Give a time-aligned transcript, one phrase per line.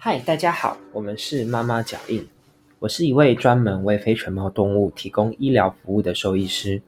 [0.00, 2.24] 嗨，大家好，我们是妈妈脚印。
[2.78, 6.80] 我是一位专门为非犬猫动物提供医疗服务的兽医师。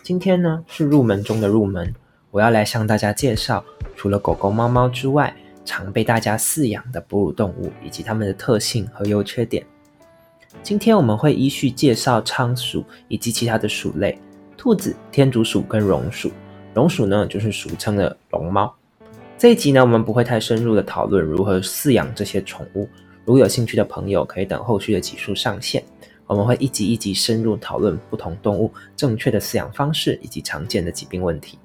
[0.00, 1.92] 今天呢是入门中的入门，
[2.30, 3.64] 我要来向大家介绍
[3.96, 9.66] 除了狗狗、猫猫之外，常被大家饲养的哺乳动物以及它们的特性和优缺点。
[10.62, 14.16] 今天我们会依序介绍仓鼠以及其他的鼠类，
[14.56, 16.30] 兔子、天竺鼠跟绒鼠。
[16.72, 18.72] 绒鼠呢就是俗称的龙猫。
[19.42, 22.88] 这一集呢，我们不会太深入的讨论如何饲养这些宠物。
[23.24, 25.82] 如果有兴趣的朋友，可以等后续的集数上线，
[26.28, 31.58] 我们会一集一集深入讨论不同动物正确的饲养方式以及常见的疾病问题。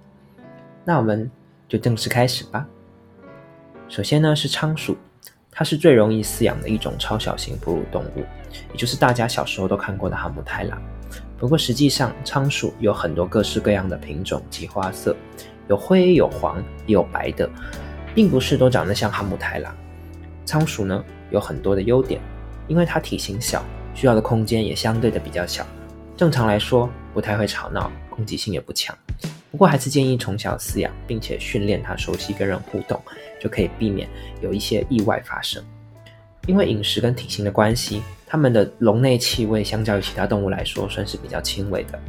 [0.84, 1.30] 那我们
[1.68, 2.66] 就正式开始吧。
[3.88, 4.98] 首先呢是仓鼠，
[5.52, 8.22] 它是最容易饲养的一种超小型哺乳动物，
[8.72, 10.82] 也就是大家小时候都看过的哈姆太郎。
[11.38, 15.16] 不过实际上，仓鼠有很多各式各样的品种及花色。
[15.70, 17.50] 有灰有黄也有白的，
[18.16, 19.76] 并不是都长得像哈姆太郎。
[20.46, 22.22] 仓鼠呢有很多的优点，
[22.68, 25.68] 因为它体型小，需要的空间也相对的比较小。
[26.16, 28.98] 正常来说不太会吵闹，攻击性也不强。
[29.52, 33.02] 不过还是建议从小饲养，并且训练它熟悉跟人互动，
[33.40, 34.08] 就可以避免
[34.42, 35.62] 有一些意外发生。
[36.48, 42.00] 因为饮食跟体型的关系，它们的笼内气味相较于其他动物来说算是比较轻微的，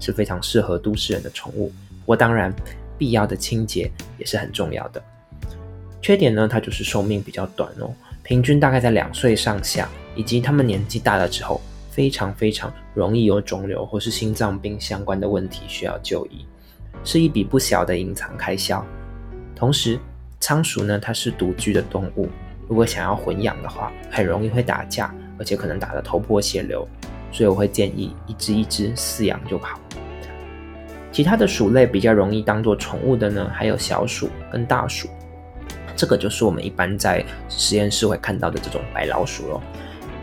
[0.00, 1.68] 是非常适合都市人的宠物。
[2.00, 2.52] 不过当然。
[2.98, 5.02] 必要的清洁也是很重要的。
[6.00, 7.90] 缺点呢，它就是寿命比较短哦，
[8.22, 16.44] 平均大概在两岁上下，以及它们年纪大了之后，非常非常容易有肿瘤或是心脏病相关的问题需要就医，
[17.04, 18.84] 是一笔不小的隐藏开销。
[19.56, 19.98] 同时，
[20.40, 22.28] 仓鼠呢，它是独居的动物，
[22.68, 26.86] 如果想要混养的话，很容易会打架，而且可能打得头破血流，
[27.32, 29.80] 所以我会建议一只一只饲养就好。
[31.14, 35.08] 其他的鼠类比较容易当做宠物的呢，还有小鼠跟大鼠，
[35.94, 39.62] 这个就是我们一般在实验室会看到的这种白老鼠咯。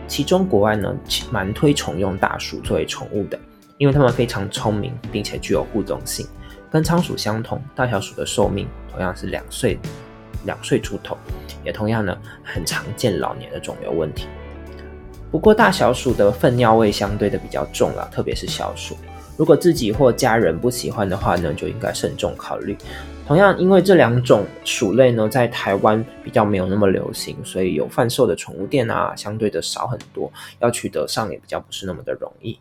[0.05, 0.93] 其中国外呢
[1.31, 3.39] 蛮推崇用大鼠作为宠物的，
[3.77, 6.27] 因为它们非常聪明，并且具有互动性。
[6.69, 9.79] 跟仓鼠相同，大小鼠的寿命同样是两岁，
[10.43, 11.15] 两岁出头，
[11.63, 14.27] 也同样呢很常见老年的肿瘤问题。
[15.31, 18.97] 不过大小鼠的粪尿味相对的比较重了，特别是小鼠。
[19.41, 22.77] 如果自己或家人不喜欢的话呢，就应该慎重考虑。
[23.25, 32.59] 同样，因为这两种鼠类呢，在台湾比较没有那么流行，所以有贩售的宠物店啊，相对的少很多，要取得上也比较不是那么的容易。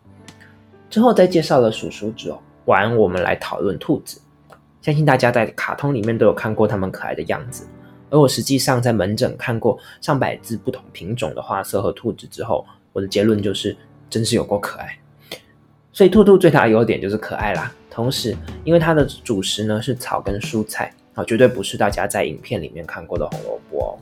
[0.88, 4.18] 之后再介绍了鼠鼠之后，完我们来讨论兔子。
[4.80, 7.66] 相信大家在卡通里面都有看过它们可爱的样子，
[8.08, 12.64] 而我实际上在门诊看过上百只不同品种的花色和兔子之后，
[12.94, 13.76] 我的结论就是，
[14.08, 14.98] 真是有够可爱。
[16.00, 18.34] 所以兔兔最大的优点就是可爱啦，同时
[18.64, 23.92] 因为它的主食呢是草跟蔬菜啊，绝对不是大家在影片里面看过的红萝卜哦，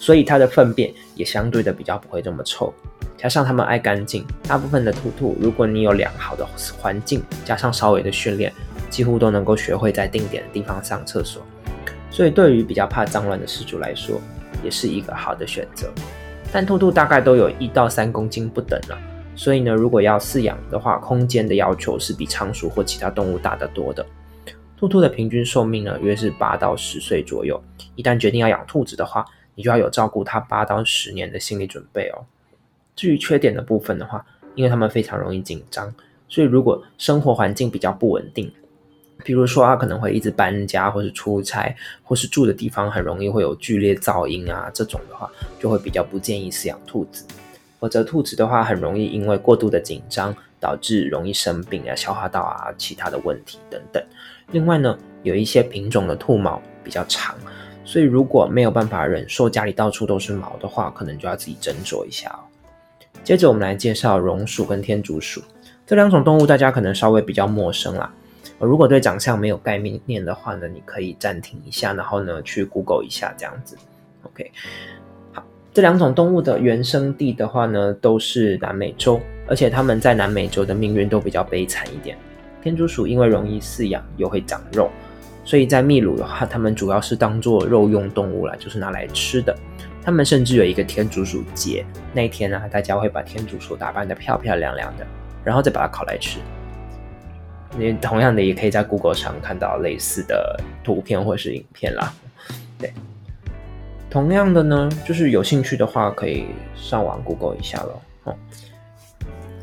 [0.00, 2.72] 所以它的粪便也相对的比较不会这么臭，
[3.18, 6.46] 加上它们爱干净，大部分的兔兔如果你有良好的
[6.80, 8.50] 环境，加上稍微的训练，
[8.88, 11.42] 几乎都能够学会在定点的地方上厕所，
[12.10, 14.18] 所以对于比较怕脏乱的失主来说，
[14.64, 15.92] 也是一个好的选择。
[16.50, 18.98] 但兔兔大概都有一到三公斤不等了。
[19.36, 24.04] 所以呢，如果要饲养的话，空间的要求是比仓鼠或其他动物大得多的。
[24.78, 27.62] 兔兔的平均寿命呢，约是八到十岁左右。
[27.94, 29.24] 一旦决定要养兔子的话，
[29.54, 32.24] 你就要有照顾它八到十年的心理准备哦。
[32.94, 34.24] 至于缺点的部分的话，
[34.54, 35.94] 因为它们非常容易紧张，
[36.28, 38.50] 所以如果生活环境比较不稳定，
[39.24, 47.24] 比如说它可能会一直搬家，或是出差，或是住的地方很容易会有剧烈噪音啊，这种的话，就会比较不建议饲养兔子。
[47.78, 54.02] 否则，兔子的话很容易因为过度的紧张，导致容易生病啊、消化道啊、其他的问题等等。
[54.52, 57.36] 另外呢，有一些品种的兔毛比较长，
[57.84, 62.40] 所以如果没有办法忍受家里到处都是毛的话，可能就要自己斟酌一下哦。
[63.22, 65.42] 接着我们来介绍绒鼠跟天竺鼠
[65.86, 68.12] 这两种动物，大家可能稍微比较陌生啦。
[68.58, 73.76] 如果对长相没有概念的话呢，你可以暂停一下，然后呢去 Google 一下这样子。
[74.22, 74.50] OK。
[75.76, 82.16] 这两种动物的原生地的话呢，都是南美洲，而且它们在南美洲的命运都比较悲惨一点。
[82.62, 84.88] 天竺鼠因为容易饲养又会长肉，
[85.44, 89.54] 所以在秘鲁的话，它们主要是当做肉用动物啦，就是拿来吃的。
[90.02, 91.84] 他们甚至有一个天竺鼠节，
[92.14, 95.06] 那一天呢，大家会把天竺鼠打扮得漂漂亮亮的，
[95.44, 96.38] 然后再把它烤来吃。
[97.76, 102.14] 你同样的也可以在 Google 上看到类似的图片或是影片啦，
[102.78, 102.90] 对。
[104.08, 108.02] 同样的呢，就是有兴趣的话，可以上网 Google 一下咯。
[108.24, 108.36] 哦。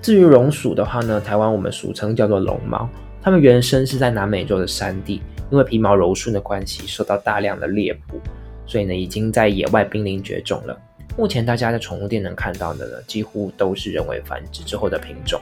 [0.01, 2.87] 至于绒鼠的话呢，台湾我们俗称叫做龙猫，
[3.21, 8.19] 它们原生是在南美洲的山地，因为皮毛柔顺的关系，受到大量的猎捕，
[8.65, 10.77] 所以呢，已经在野外濒临绝种了。
[11.17, 15.39] 目前大家在宠物店能看到的呢，几乎都是人为繁殖之后的品种。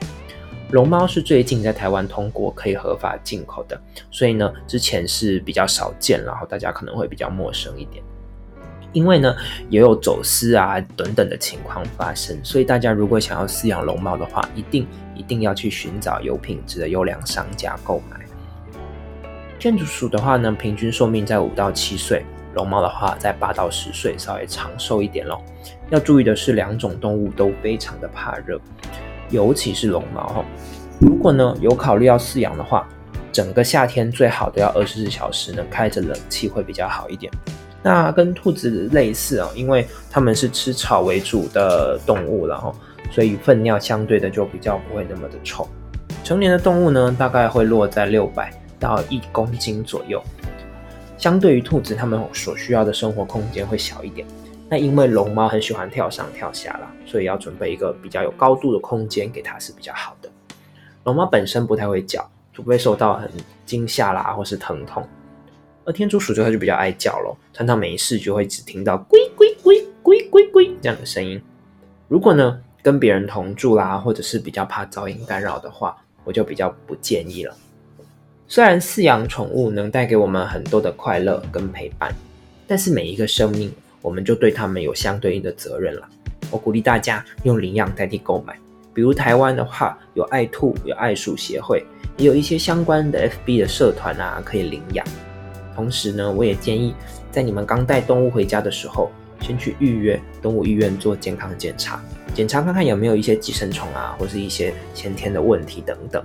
[0.70, 3.78] 龙猫是最近在台湾通过可以合法进口的，
[4.10, 8.02] 所以呢，之前是比较少见，然后大家可能会比较陌生一点。
[8.92, 9.34] 因为呢，
[9.68, 18.18] 也有走私啊等等的情况发生，所以大家如果想要饲养龙猫的话，一定一定要去寻找有品质的优良商家购买。
[19.58, 22.24] 天竺鼠的话呢，平均寿命在五到七岁。
[22.54, 25.42] 龙猫的话，在八到十岁，稍微长寿一点咯。
[25.88, 28.60] 要注意的是，两种动物都非常的怕热，
[29.30, 30.44] 尤其是龙猫。
[31.00, 32.86] 如果呢有考虑要饲养的话，
[33.32, 37.32] 整个夏天最好都要二十四小时呢开着冷气会比较好一点。
[37.82, 42.74] 那跟兔子类似啊，因为它们是吃草为主的动物，然后
[43.10, 45.68] 所以粪尿相对的就比较不会那么的臭。
[46.22, 50.22] 成年的动物呢，大概会落在六百到一公斤左右。
[51.18, 54.26] 相对于兔子，它们所需要的生活空间会小一点。
[54.68, 60.30] 那因为龙猫很喜欢跳上跳下啦，所以要准备一个比较有高度的空间给它是比较好的。
[61.04, 63.28] 龙猫本身不太会叫，除非受到很
[63.66, 65.06] 惊吓啦或是疼痛。
[65.84, 71.40] 而天竺鼠就它就比较爱叫咯，常常没事就会只听到龟龟龟龟龟龟这样的声音。
[72.08, 77.56] 如果呢跟别人同住啦，或者是比较怕噪音干扰的话，我就比较不建议了。
[78.46, 82.14] 虽然饲养宠物能带给我们很多的快乐跟陪伴，
[82.66, 86.08] 但是每一个生命，我们就对他们有相对应的责任了。
[86.50, 88.54] 我鼓励大家用领养代替购买，
[88.92, 91.82] 比如台湾的话，有爱兔、有爱鼠协会，
[92.18, 95.06] 也有一些相关的 FB 的社团啊，可以领养。
[95.74, 96.94] 同时呢，我也建议
[97.30, 99.10] 在你们刚带动物回家的时候，
[99.40, 102.02] 先去预约动物医院做健康检查，
[102.34, 106.24] 检查看看有没有一些寄生虫啊，或是一些先天的问题等等。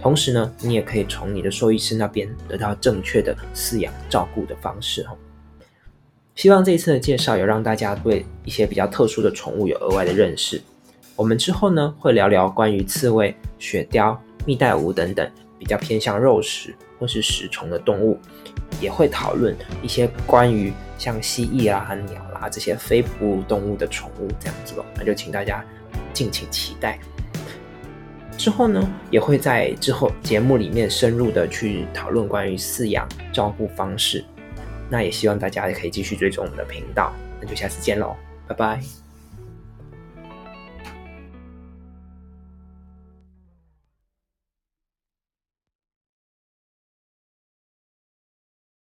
[0.00, 5.16] 同时呢，你也可以从你的兽医师那边得到正确的饲养照顾的方式哦。
[6.34, 10.60] 希望这一次的介绍有让大家对一些比较特殊的宠物有额外的认识。
[11.16, 18.18] 我们之后呢会聊聊关于刺猬、雪貂、蜜袋鼯等等比较偏向肉食或是食虫的动物，
[18.80, 24.84] 也会讨论一些关于像蜥蜴啦、鸟啦这些非哺乳动物的宠物这样子咯。
[24.96, 25.64] 那就请大家
[26.12, 26.98] 敬请期待。
[28.36, 34.24] 之后呢，也会在之后节目里面深入的去讨论关于饲养照顾方式。
[34.90, 37.12] 那也希望大家可以继续追踪我们的频道。
[37.40, 38.16] 那就下次见喽，
[38.48, 39.03] 拜拜。